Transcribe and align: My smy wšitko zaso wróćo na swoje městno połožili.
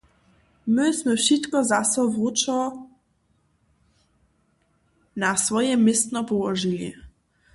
My 0.75 0.85
smy 0.99 1.13
wšitko 1.19 1.57
zaso 1.71 2.01
wróćo 2.13 2.55
na 5.25 5.29
swoje 5.45 5.73
městno 5.85 6.19
połožili. 6.29 6.89